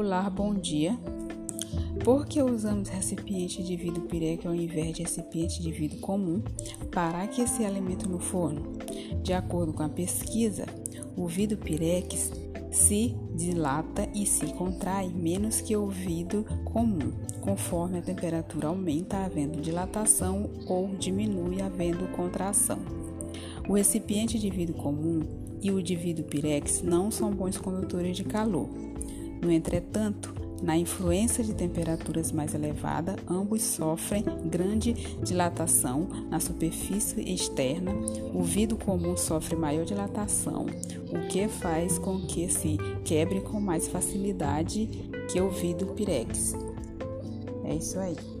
[0.00, 0.96] Olá, bom dia.
[2.04, 6.40] Por que usamos recipiente de vidro pirex ao invés de recipiente de vidro comum
[6.92, 8.74] para aquecer alimento no forno?
[9.24, 10.66] De acordo com a pesquisa,
[11.16, 12.30] o vidro pirex
[12.70, 19.60] se dilata e se contrai menos que o vidro comum, conforme a temperatura aumenta havendo
[19.60, 22.78] dilatação ou diminui havendo contração.
[23.68, 25.22] O recipiente de vidro comum
[25.60, 28.68] e o de vidro pirex não são bons condutores de calor.
[29.40, 34.92] No entretanto, na influência de temperaturas mais elevadas, ambos sofrem grande
[35.22, 37.92] dilatação na superfície externa.
[38.34, 40.66] O vidro comum sofre maior dilatação,
[41.10, 44.86] o que faz com que se quebre com mais facilidade
[45.30, 46.56] que o vidro pirex.
[47.64, 48.37] É isso aí.